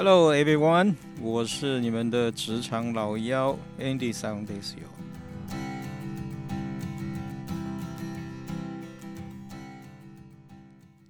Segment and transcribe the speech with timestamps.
[0.00, 4.82] Hello everyone，我是你们的职场老妖 Andy s o u n d a s y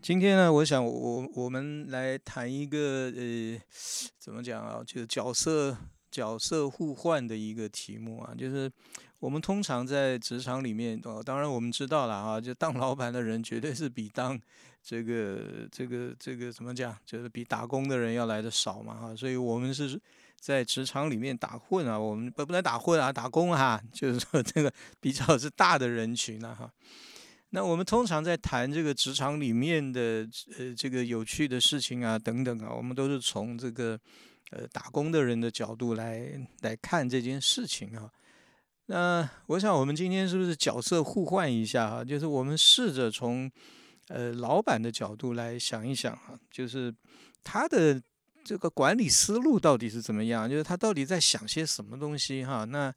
[0.00, 3.60] 今天呢，我想我我们来谈一个呃，
[4.18, 4.80] 怎么讲啊？
[4.86, 5.76] 就是角色
[6.10, 8.72] 角色互换的一个题目啊，就是
[9.18, 14.40] 我们通常在职场里面哦，当然我们知道了啊，就当老板的人绝对是比当
[14.88, 20.00] 这个这个这个怎么讲，就是比打工的人要来的少嘛哈，所以我们是
[20.40, 26.72] 在职场里面打混啊，我们不不能打混啊，打工哈， 就是说这个比较是大的人群了哈。
[27.50, 30.26] 那我们通常在谈这个职场里面的
[30.58, 34.00] 呃这个有趣的事情啊等等啊，我们都是从这个
[34.52, 36.30] 呃打工的人的角度来
[36.62, 38.10] 来看这件事情啊。
[38.86, 42.02] 那我想我们今天是不是角色互换一下啊？
[42.02, 43.50] 就是我们试着从
[44.08, 46.94] 呃老板的角度来想一想啊，就是
[47.42, 48.00] 他的
[48.44, 50.48] 这个管理思路到底是怎么样？
[50.48, 52.64] 就是他到底在想些什么东西哈？
[52.64, 52.92] 那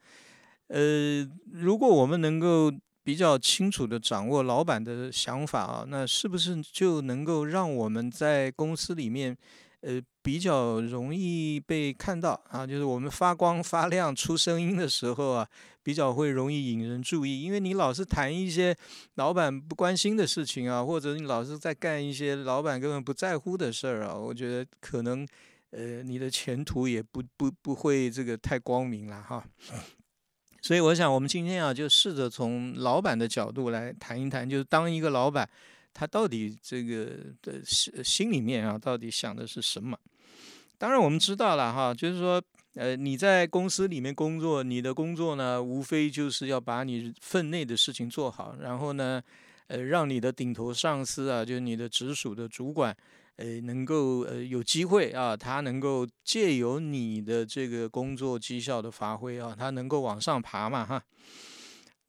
[0.67, 2.71] 呃如果我们能够。
[3.03, 9.35] 比较清楚的掌握老板的想法啊，那是不是就能够让我们在公司里面，
[9.81, 12.65] 呃，比较容易被看到啊？
[12.65, 15.47] 就是我们发光发亮、出声音的时候啊，
[15.83, 17.41] 比较会容易引人注意。
[17.41, 18.75] 因为你老是谈一些
[19.15, 25.27] 老板不关心的事情啊，或者你老是在干一些老板根本不在乎的事儿啊，我觉得可能，
[25.71, 29.43] 呃，你的前途也不不不会这个太光明了哈。
[30.61, 35.49] 所以我想，我们今天啊，就试着从老板的角度来谈一谈，就是当一个老板，
[35.93, 39.97] 他到底这个的心心里面啊，到底想的是什么？
[40.77, 42.41] 当然，我们知道了哈，就是说，
[42.75, 49.21] 呃，你在公司里面工作，你的工作呢，无非就是要把你分内的事情做好，然后呢，
[49.67, 52.95] 呃，让你的顶头上司啊，就是你的直属的主管。
[53.37, 61.01] 呃，能够呃有机会啊，他能够借由你的这个工作绩效的发挥啊，他能够往上爬嘛哈。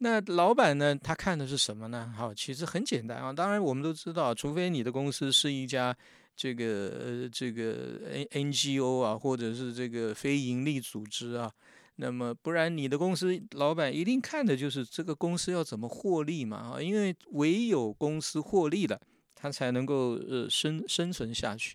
[0.02, 2.12] 那老板呢，他看的是什么呢？
[2.16, 3.32] 好，其实很简单啊。
[3.32, 5.96] 当然我们都知道，除非你的公司是一家
[6.34, 6.64] 这个
[6.98, 11.50] 呃这个 N N G O 啊，或者是这个非盈利组织啊，
[11.96, 19.00] 那么不然你的公司老板一定看的就是这个公司要怎么获利嘛啊，因为唯有公司获利了。
[19.34, 21.74] 它才能够呃生生存下去。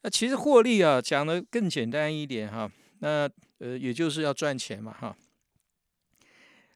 [0.00, 2.72] 那其实获利啊，讲的更简单一点哈。
[3.00, 3.28] 那
[3.58, 5.14] 呃，也就是要赚钱嘛哈。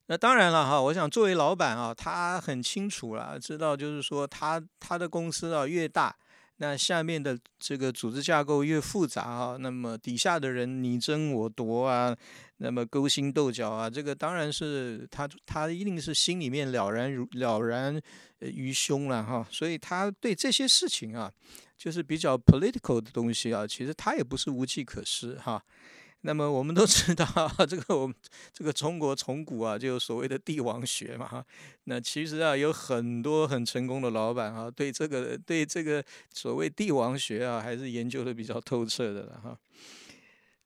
[0.09, 6.15] 那当然了哈，我想作为老板啊，他很清楚了，知道就是说他他的公司啊越大，
[6.59, 12.17] 那下面的这个组织架构越复杂啊，那么底下的人你争我夺啊。
[12.59, 18.01] 那么勾心斗角啊，这个当然是他他一定是心里面了然如了然
[18.39, 21.31] 于胸了哈，所以他对这些事情啊，
[21.77, 25.63] 就是比较 political 的东西啊，其实他也不是无计可施哈。
[26.27, 27.25] 那么我们都知道，
[27.67, 28.15] 这个我们
[28.53, 31.45] 这个中国从古啊，就有所谓的帝王学嘛。
[31.85, 36.05] 那其实啊，有很多很成功的老板啊，对这个对这个
[36.35, 39.59] 所谓帝王学啊，还是研究的比较透彻的了哈。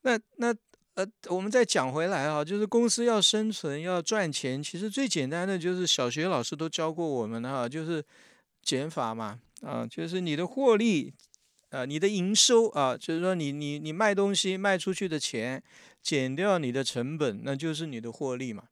[0.03, 0.53] 那那。
[0.94, 8.04] 呃，我们再讲回来啊，就是公司要生存要赚钱，其实最简单的就是小学老师都教过我们的哈，就是
[8.60, 11.15] 减法嘛，啊，就是你的获利，
[11.70, 15.62] 啊，你的营收啊，就是说你你你卖东西卖出去的钱
[16.03, 18.64] 减掉你的成本，那就是你的获利嘛。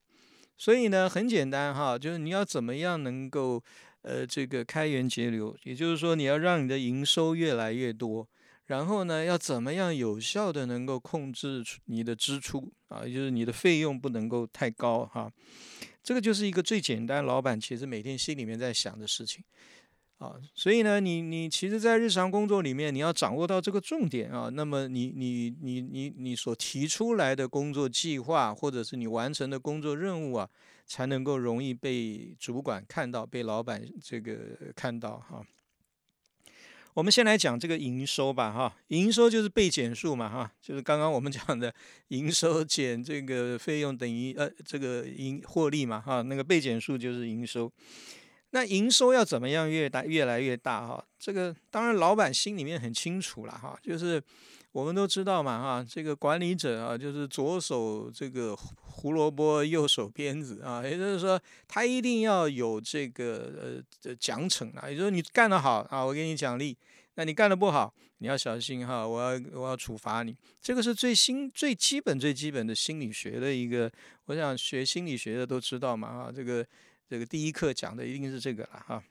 [0.57, 3.63] 所以呢，很简单哈，就是你要怎么样能够
[4.03, 8.29] 呃这个开源节流，也就是说你要让你的营收越来越多。
[8.67, 13.05] 然后呢，要怎么样有效的能够控制出你的支出啊？
[13.05, 15.33] 就是你的费用不能够太高哈。
[16.03, 19.43] 这个就是一个最简单，老板其实每天心里面在想的事情
[20.19, 20.35] 啊。
[20.55, 24.49] 所以呢，你你其实，在日常工作里面，你要掌握到这个重点啊。
[24.53, 30.49] 那么你你你你你所提出来的工作计划，或者是你完成的工作任务啊，
[30.87, 34.37] 才能够容易被主管看到，被老板这个
[34.77, 35.45] 看到哈。
[36.95, 41.73] 我们先来讲这个营收吧，哈，营收就是被减数嘛，哈，就是刚刚我们讲的
[42.09, 47.71] 营收减这个费用等于呃这个营获利嘛，哈，那个被减数就是营收。
[48.51, 54.23] 那营收要怎么样越大越来越大，哈，这个当然老板心里面很清楚了，哈，就是
[54.73, 66.77] 我们都知道嘛，哈，这个管理者啊，就是左手这个胡萝卜，右手鞭子啊，也就是说他一定要有这个呃奖惩啊，也就是你干得好啊，我给你奖励。
[67.15, 70.37] 那你干的不好，你要小心哈，我要我要处罚你。
[70.63, 73.91] 这个是最新最基本最基本的心理学的一个，
[74.27, 76.65] 我想学心理学的都知道嘛哈，这个
[77.09, 79.03] 这个第一课讲的一定是这个了哈。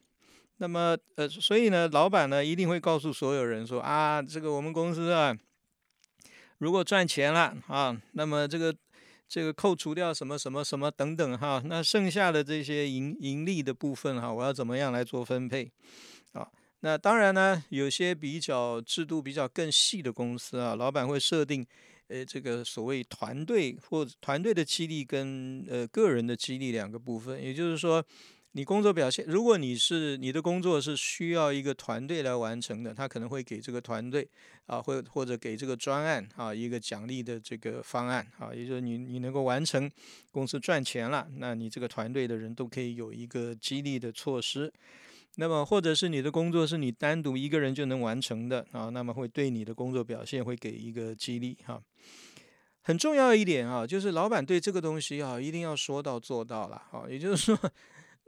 [0.58, 5.38] 那么呃，所以呢，老板呢一定会告诉所有人说啊，这个我们公司啊，
[6.58, 8.76] 如果赚钱了啊，那么这个
[9.28, 15.72] 这个扣除掉什么什么什么等等哈，那剩下的这些盈盈利的部分哈，我要怎么样来做分配
[16.34, 16.48] 啊？
[16.80, 21.66] 那当然呢，有些比较制度比较更细的公司啊，老板会设定
[22.08, 28.04] 呃这个所谓团队或团队的激励跟呃个人的激励两个部分，也就是说。
[28.54, 34.28] 你工作表现，如果你是你的工作是需要一个团队来完成的，他可能会给这个团队
[34.66, 39.88] 啊，或或者给这个专案啊一个奖励的这个方案啊，也就是你你能够完成，
[40.32, 44.74] 公司赚钱了，那你这个团队的人都可以有一个激励的措施。
[45.40, 51.82] 那么或者是你的工作是你单独一个人就能完成的啊，那么会对你的工作表现会给一个激励哈。
[52.82, 57.72] 很重要一点啊，就是老板对这个东西啊一定要说到做到了啊，也就是说。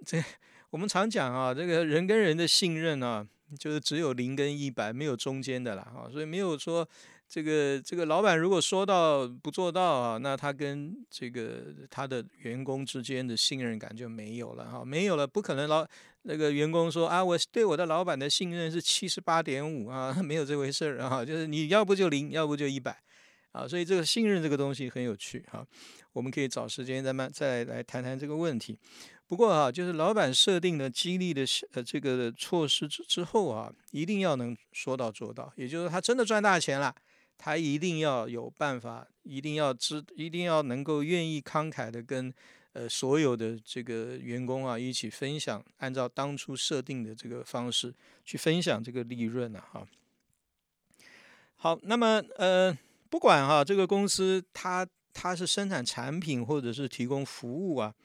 [0.05, 0.23] 这
[0.69, 3.27] 我们常讲啊，这个人跟人的信任啊，
[3.57, 6.87] 就是只有零跟一百，没有中间的啦啊，所以没有说
[7.29, 15.87] 这个这个老板如果说到不做到啊，那他跟这个他的员工之间的信任感就没有了哈，没有了，不可能老
[16.23, 22.99] 那个员工说啊，我对我的老板的信任是七十八点五啊， 没有这回事儿啊，就是你要不就零，要不就一百
[23.51, 25.63] 啊，所以这个信任这个东西很有趣哈，
[26.13, 28.75] 我们可以找时间再慢再来谈谈这个问题。
[29.27, 35.53] 不过啊，就是老板设定的激励的呃这个措施之之后啊，一定要能说到做到。
[35.55, 36.95] 也就是他真的赚大钱了，
[37.41, 42.31] 他一定要有办法，一定要知，一定要能够愿意慷慨的跟
[42.73, 47.95] 呃所有的这个员工啊一起分享，按照当初设定的这个方式
[48.25, 49.63] 去分享这个利润啊。
[49.71, 49.87] 哈，
[51.55, 52.77] 好，那么呃，
[53.09, 57.95] 不管哈这个公司它它是生产产品或者是提供服务啊。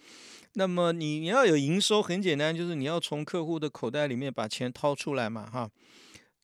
[0.52, 5.68] 那么你你要有营收，很简单，就是你要从客户的口袋里面把钱掏出来嘛，哈。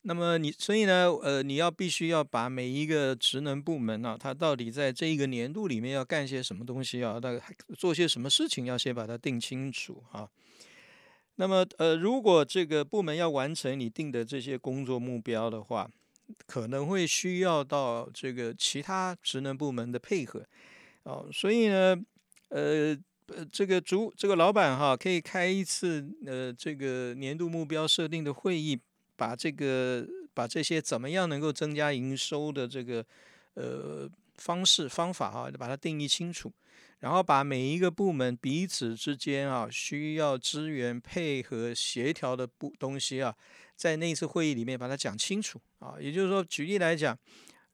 [0.03, 7.39] 那么你所以呢，呃，你要必须要把每一个职能部门啊，它到底在这一个年度里面要干些什么东西啊，那
[7.77, 10.29] 做些什么事情，要先把它定清楚啊。
[11.37, 15.91] 那么呃，如果这个部门要完成你定的这些工作目标的话，
[16.47, 20.47] 可能会需要到这个其他职能部门的配合，
[21.03, 21.97] 哦，所以呢，
[22.49, 22.97] 呃。
[23.33, 28.77] 呃，这个主这个老板哈，可以开一次呃，这个年度目标设定的会议，
[29.21, 33.05] 把这个把这些怎么样能够增加营收的这个
[33.53, 36.51] 呃方式方法哈，把它定义清楚，
[37.01, 43.37] 然后把每一个部门彼此之间啊需要资源配合协调的部东西啊，
[43.77, 45.97] 在那次会议里面把它讲清楚啊。
[46.01, 47.15] 也就是说，举例来讲，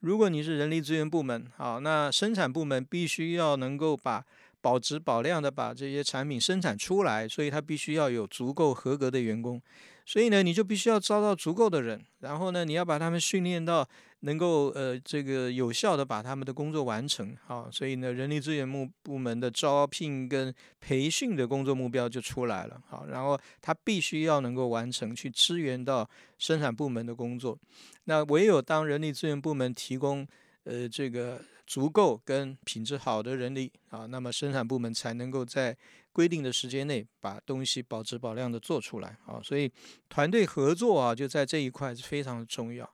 [0.01, 4.27] 如果你是人力资源部门，好，那生产部门必须要能够把
[4.61, 9.63] 保质保量的把这些产品生产出来，所以他必须要有足够合格的员工，
[10.07, 13.87] 所以呢，你就必须要招到足够的人，然后呢，你要把他们训练到
[14.21, 27.59] 能够呃这个有效的把他们的工作完成，好，所以呢，人力资源部部门的招聘跟培训的工作目标就出来了，好，然后他必须要能够完成去支援到生产部门的工作，
[28.05, 30.25] 那唯有当人力资源部门提供
[30.63, 31.43] 呃这个。
[31.67, 35.77] 足够跟品质好的人力啊，那么生产部门才能够在
[36.17, 39.39] 规定的时间内把东西保质保量的做出来啊。
[39.45, 39.71] 所以
[40.09, 42.91] 团队合作啊，就在这一块是非常重要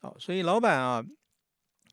[0.00, 0.12] 啊。
[0.18, 1.02] 所以老板啊，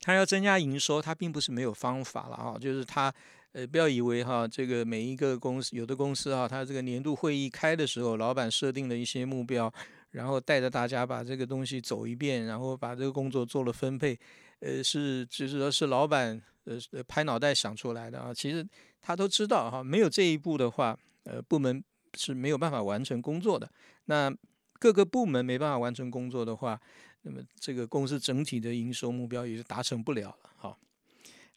[0.02, 2.58] 他要增加营收，他并不是没有方法了啊。
[2.60, 3.14] 就是他
[3.54, 9.74] 呃，不要以为哈，这个每一个公司有的公司啊，他这个年度会议开的时候，老板设定了一些目标，
[10.12, 14.20] 然后带着大家把这个东西走一遍，然后把这个工作做了分配。
[14.60, 18.34] 呃，是就是说，是老板呃拍脑袋想出来的啊。
[18.34, 18.66] 其实
[19.06, 21.84] 他都知道哈，没有这一步的话，呃，部门
[22.18, 23.70] 是没有办法完成工作的。
[24.06, 24.36] 那
[24.80, 26.82] 各个部门没办法完成工作的话，
[27.22, 30.50] 那么这个公司整体的营收目标也就达成不了了。
[30.58, 30.80] 好，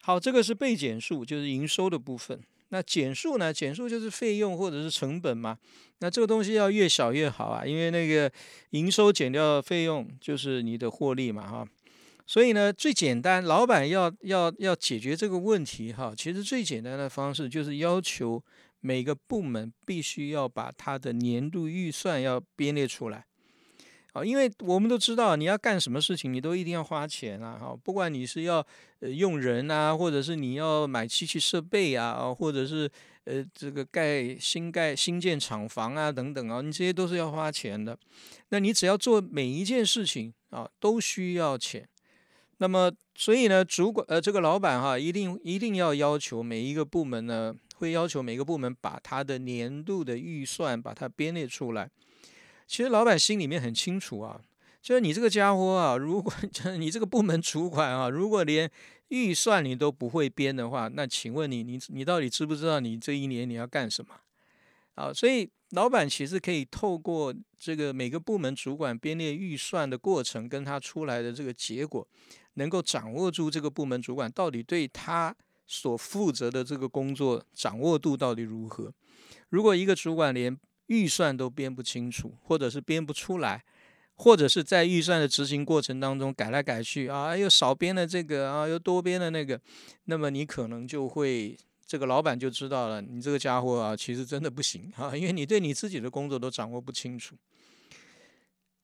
[0.03, 2.39] 好，这个是被减数，就是营收的部分。
[2.71, 3.51] 那减数呢？
[3.51, 5.57] 减数就是费用或者是成本嘛。
[6.01, 8.31] 那这个东西要越小越好啊，因为那个
[8.69, 11.67] 营收减掉费用就是你的获利嘛，哈。
[12.29, 18.39] 所以呢，最简单，老板要要要解决这个问题哈，其实最简单的方式就是要求
[18.81, 23.25] 每个部门必须要把他的年度预算要编列出来，
[24.13, 28.63] 啊，因为我们都知道你要干什么事情，你都一定要花钱啊，哈，不管你是要
[28.99, 32.87] 呃用人啊，或者是你要买机器设备啊，或者是
[33.23, 37.97] 呃这个盖新盖新建厂房啊等等啊，你这些都是要花钱的，
[38.49, 41.89] 那你只要做每一件事情啊，都需要钱。
[42.61, 51.89] 那么，所以呢，主管呃，这个老板哈，一定一定要要求每一个部门呢，会要求每个部门把他的年度的预算把它编列出来。
[52.67, 54.41] 其实老板心里面很清楚啊，
[54.81, 56.33] 就是你这个家伙啊，如果
[56.77, 58.69] 你这个部门主管啊，如果连
[59.07, 64.15] 预算你都不会编的话，那请问你，你你到底知不知道你这一年你要干什么？
[64.95, 72.05] 啊，所以老板其实可以透过这个每个部门主管编列预算的过程，跟他出来的这个结果，
[72.59, 75.33] 能够掌握住这个部门主管到底对他
[75.65, 78.93] 所负责的这个工作掌握度到底如何。
[79.47, 80.55] 如果一个主管连
[80.87, 83.63] 预算都编不清楚，或者是编不出来，
[84.15, 89.59] 或者是在预算的执行过程当中改来改去啊，又少编了这个啊，又多编了那个，
[90.05, 97.35] 那么你可能就会这个老板就知道了，你这个家伙啊，其实真的不行啊，因为你对你自己的工作都掌握不清楚。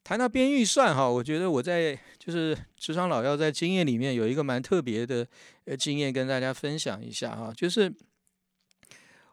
[0.06, 5.28] 谈到编预算哈，我觉得我在就是职场老要在经验里面有一个蛮特别的
[5.66, 7.92] 呃经验跟大家分享一下哈，就是。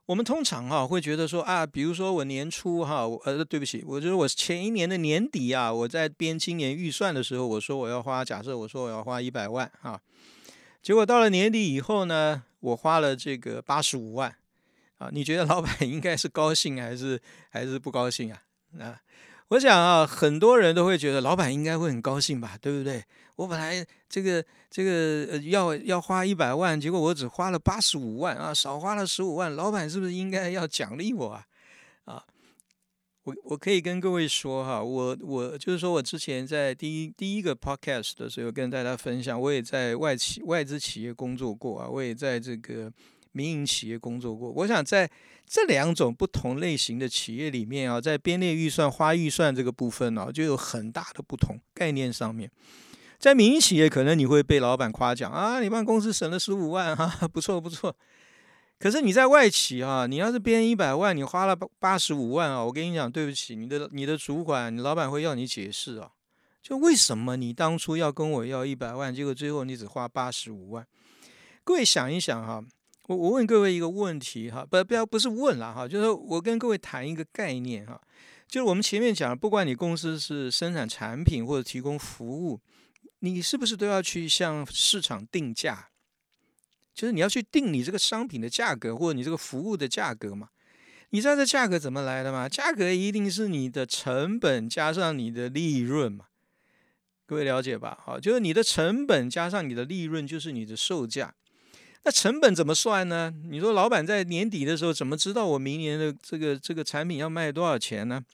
[0.07, 9.99] 我们通常哈会觉得说啊，比如说我年初哈，呃，对不起，我觉得我前一年的年底啊，我在编今年预算的时候，我说我要花，假设我说我要花一百万啊，
[10.83, 14.35] 结果到了年底以后呢，我花了这个八十五万
[14.99, 18.43] 啊，你觉得老板应该是高兴还是还是不高兴啊？
[18.81, 19.00] 啊？
[19.52, 23.04] 我想啊，很多人都会觉得老板应该会很高兴吧，对不对？
[23.37, 31.47] 我本来这个这个呃要要花一百万，结果我只花了八十五万啊，少花了十五万，老板是不是应该要奖励我啊？
[32.06, 32.25] 啊，
[33.25, 42.90] 我我可以跟各位说哈，我我就是说我之前在第一第一个 podcast 的时候跟大家分享，我也在外企外资企业工作过啊，我也在这个。
[43.33, 45.11] 民营企业工作过，我想在
[45.47, 52.51] 这两种不同类型的企业里面啊，在编列预算、花预算这个部分呢，就有很大的不同概念上面。
[53.19, 57.97] 在民营企业，可能你会被老板夸奖啊，你帮公司省了十五万哈，不错不错。
[58.79, 66.11] 可是你在外企啊，你要是编一百万，你花了八八十五万啊，我跟你讲，对不起，你的你的主管、你老板会要你解释啊，
[66.61, 70.85] 就为什么你当初要跟我要一百万，结果最后你只花八十五万？
[71.62, 72.65] 各位想一想哈。
[73.06, 78.00] 我我问各位一个问题哈，不不要不是问了哈，就是我跟各位谈一个概念哈，
[78.47, 82.61] 就是我们前面讲，不管你公司是生产产品或者提供服务，
[83.18, 85.88] 你是不是都要去向市场定价？
[86.94, 90.50] 就是你要去定你这个商品的价格或者你这个服务的价格嘛？
[91.11, 92.49] 你知道这价格怎么来的吗？
[92.49, 96.26] 价格一定是你的成本加上你的利润嘛？
[97.26, 97.99] 各位了解吧？
[98.04, 101.35] 好，就是你的成本加上你的利润就是你的售价。
[102.04, 103.32] 那成本怎么算呢？
[103.49, 108.25] 你说老板在年底的时候怎么知道我明年的这个这个产品要卖多少钱呢？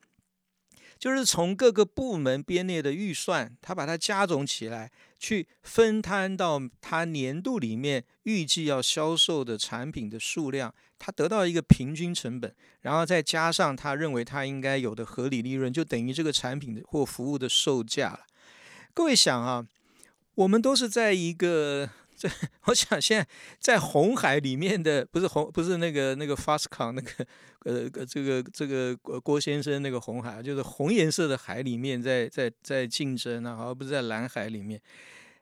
[0.99, 18.21] 就是从各个部门编列的预算，他把它加总起来，去分摊到他年度里面预计要销售的产品的数量，他得到一个平均成本，然后再加上他认为他应该有的合理利润，就等于这个产品的或服务的售价了。
[18.95, 19.65] 各位想啊，
[20.35, 21.91] 我们都是在一个。
[22.19, 22.29] 这
[22.65, 23.29] 我想现在
[23.61, 27.27] 在红海里面的不是红不是那个那个 Fastcon 那个
[27.65, 34.81] 呃这个这个郭先生那个红海就是红颜色的海里面在在在竞争啊，而不是在蓝海里面，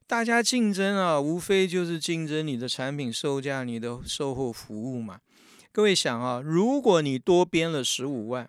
[0.07, 5.21] 大家竞争啊，无非就是竞争你的产品售价、你的售后服务嘛。
[5.73, 8.49] 各位想啊，如果你多编了十五万，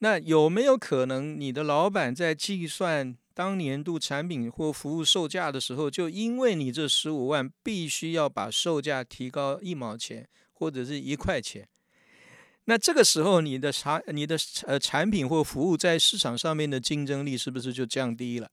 [0.00, 3.16] 那有没有可能你的老板在计算？
[3.36, 11.68] 当年度产品或服务售价的时候，就因为你这十五万，必须要把售价提高一毛钱或者是一块钱。
[12.64, 18.50] 那这个时候，你的产、你的呃产品或服务在市场上面的竞争力是不是就降低了？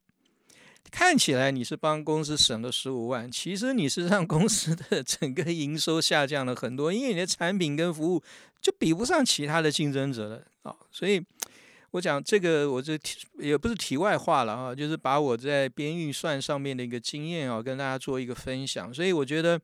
[0.91, 8.21] 看起来你是帮公司省了十五万，其实你是让公司的整个营收下降了很多，因为你的产品跟服务
[8.61, 11.23] 就比不上其他的竞争者了啊，所以。
[11.93, 18.91] 我讲这个，我这题也不是题外话了啊，就是把我在编预算上面的一个经验啊，跟大家做一个分享。
[18.91, 19.61] 所以我觉得，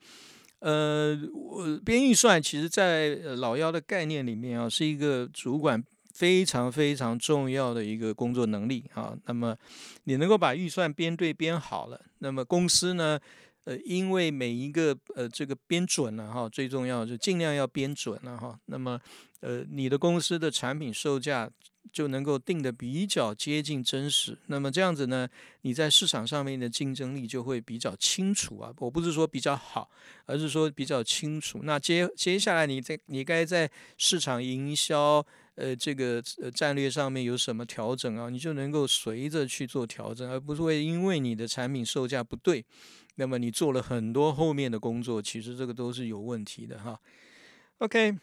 [0.60, 5.84] 呃，我编预算其实，在老幺的概念里面啊，是一个主管
[6.14, 9.18] 非常非常重要的一个工作能力啊。
[9.26, 9.58] 那么
[10.04, 13.20] 你能够把预算编对编好了，那么公司呢，
[13.64, 18.60] 呃，因为每一个呃这个编准了哈，最重要就尽量要编准了哈。
[18.66, 19.00] 那么
[19.42, 21.50] 呃，你的公司的产品售价。
[21.92, 25.28] 就能够定的比较接近真实，那么这样子呢，
[25.62, 28.72] 你在市场上面的竞争力就会比较清楚啊。
[28.78, 29.90] 我不是说比较好，
[30.26, 31.62] 而是说比较清楚。
[31.64, 35.26] 那接接下来你在你该在市场营销
[35.56, 38.30] 呃这个呃战略上面有什么调整啊？
[38.30, 42.64] 你就能够随着去做调整，而不是会因为你的产品售价不对，
[43.20, 46.98] 那么你做了很多后面的工作，其实这个都是有问题的哈。
[47.80, 48.18] OK。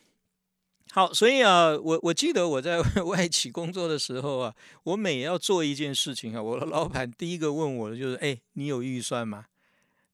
[0.92, 9.46] 好，所以啊，我我记得我在 外企工作的时候啊，我每要做一件事情啊，我的老板第一个问我的就是：哎，你有预算吗？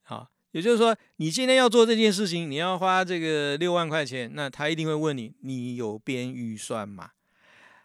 [0.02, 7.10] 好，也就是说，你今天要做这件事情，你要花这个六万块钱，那他一定会问你，你有编预算吗？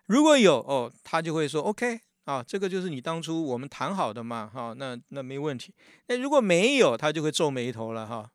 [0.08, 5.74] 如果有哦，他就会说 OK 啊，这个就是你当初我们谈好的嘛，哈，那那没问题。
[6.08, 8.30] 那如果没有，他就会皱眉头了哈。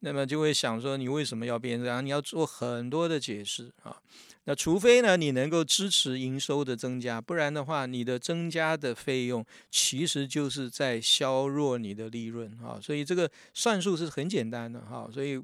[0.00, 2.02] 那么就会想说，你为什么要变这样？
[2.04, 4.00] 你要做很多的解释啊。
[4.44, 12.80] 那除非呢，你能够支持营收的增加，不然的话，你的增加的费用其实就是在削弱你的利润啊。
[12.80, 15.06] 所以这个算术是很简单的哈。
[15.12, 15.38] 所以，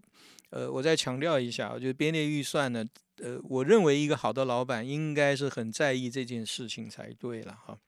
[0.49, 2.85] 呃，我再强调一下，就编列预算呢，
[3.23, 7.79] 呃，我认为一个好的老板应该是很在意这件事情才对了哈。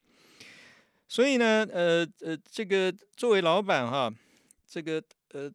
[1.13, 4.11] 所以呢，呃呃，这个作为老板哈，
[4.67, 5.03] 这个
[5.35, 5.53] 呃。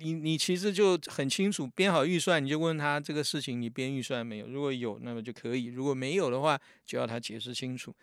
[0.00, 4.46] 你你其实就很清楚，编好预算，你就问他这个事情你编预算没有？
[4.46, 7.96] 如果有，那么就可以；如果没有的话，就要他解释清楚。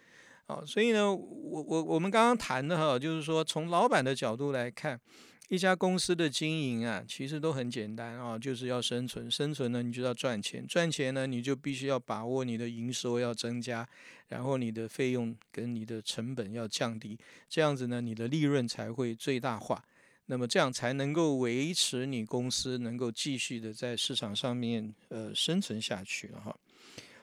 [0.48, 5.00] 好，所以呢，我我我们刚刚谈的哈，就是说从老板的角度来看，
[5.50, 13.88] 一家公司的经营啊，其实都很简单啊，就是要生存，生存呢你就要赚钱，赚钱呢你就必须要把握你的营收要增加，
[14.30, 19.84] 然后你的费用跟你的成本要降低，这样子呢你的利润才会最大化。
[20.28, 26.58] 那么这样才能够维持你公司能够继续的在市场上面呃生存下去哈。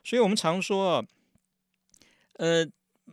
[0.05, 1.07] 所以我们常说啊，
[2.35, 2.65] 呃，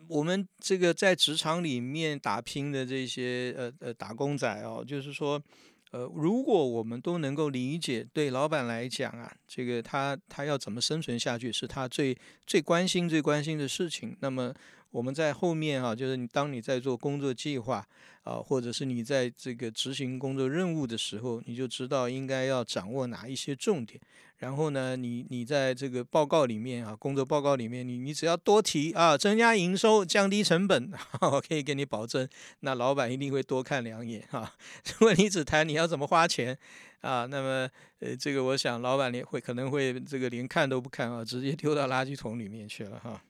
[0.07, 5.41] 我们这个在职场里面打拼的这些呃呃打工仔哦，就是说
[5.91, 14.53] 呃，如果我们都能够理解，对老板来讲啊，这个他他要怎么生存下去是他最最关心最关心的事情，那么。
[14.91, 17.85] 我们在后面哈，就是你当你在做工作计划
[18.23, 23.99] 啊，或者是你在这个执行工作任务的时候，你就知道应该要掌握哪一些重点。
[24.37, 30.91] 然后呢，你你在这个报告里面啊，工作报告里面，你你只要多提啊，增加营收、降低成本，
[31.21, 32.27] 我可以给你保证，
[32.61, 34.55] 那老板一定会多看两眼哈。
[34.97, 36.57] 如果你只谈你要怎么花钱
[37.01, 43.21] 啊，那么呃，这个我想老板连会可能会这个连看都不看啊，直接丢到垃圾桶里面去了哈。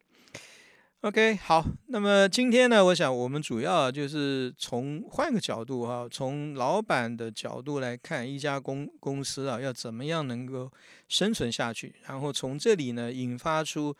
[1.01, 10.69] OK，好，那么今天呢，我想我们主要就是从换个角度哈，从老板的角度来看一家公公司啊，要怎么样能够
[11.07, 13.95] 生存下去，然后从这里呢引发出，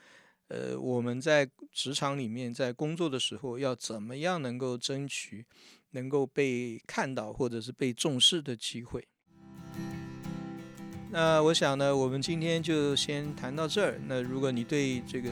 [0.49, 5.45] 呃，我们在职场里面在工作的时候要怎么样能够争取
[5.91, 9.07] 能够被看到或者是被重视的机会。
[11.11, 13.99] 那我想呢，我们今天就先谈到这儿。
[14.07, 15.31] 那如果你对这个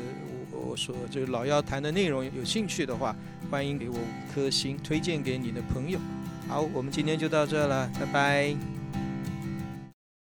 [0.51, 3.15] 我我说这个老幺谈的内容有兴趣的话，
[3.51, 5.99] 欢迎给我五颗星，推荐给你的朋友。
[6.47, 8.76] 好，我们今天就到这了，拜拜。